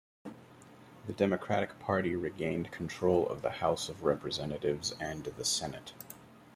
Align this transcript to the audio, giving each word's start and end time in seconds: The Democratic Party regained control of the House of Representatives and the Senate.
The 1.05 1.13
Democratic 1.15 1.77
Party 1.77 2.15
regained 2.15 2.71
control 2.71 3.27
of 3.27 3.43
the 3.43 3.51
House 3.51 3.87
of 3.87 4.03
Representatives 4.03 4.95
and 4.99 5.23
the 5.25 5.45
Senate. 5.45 5.93